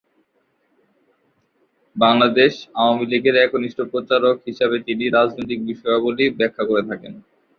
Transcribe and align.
বাংলাদেশ 1.95 2.53
আওয়ামী 2.75 3.05
লীগের 3.11 3.35
একনিষ্ঠ 3.37 3.79
প্রচারক 3.91 4.35
হিসাবে 4.47 4.77
তিনি 4.87 5.03
রাজনৈতিক 5.09 5.59
বিষয়াবলী 5.69 6.25
ব্যাখ্যা 6.39 6.63
করে 6.69 6.83
থাকেন। 6.89 7.13